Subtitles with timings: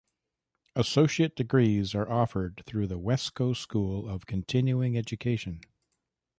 [0.75, 5.61] Associate degrees are offered through the Wescoe School of Continuing Education.